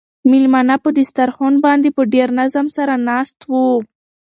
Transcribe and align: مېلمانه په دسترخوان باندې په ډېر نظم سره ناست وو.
مېلمانه 0.31 0.75
په 0.83 0.89
دسترخوان 0.97 1.55
باندې 1.65 1.89
په 1.97 2.01
ډېر 2.13 2.27
نظم 2.39 2.65
سره 2.77 2.93
ناست 3.09 3.39
وو. 3.49 3.67